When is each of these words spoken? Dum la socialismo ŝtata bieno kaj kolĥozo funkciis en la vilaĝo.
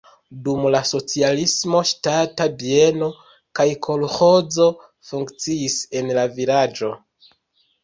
Dum 0.45 0.63
la 0.75 0.79
socialismo 0.91 1.81
ŝtata 1.89 2.47
bieno 2.63 3.11
kaj 3.61 3.67
kolĥozo 3.89 4.69
funkciis 5.13 5.79
en 6.03 6.13
la 6.21 6.27
vilaĝo. 6.41 6.95